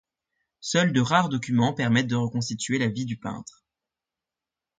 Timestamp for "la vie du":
2.79-3.17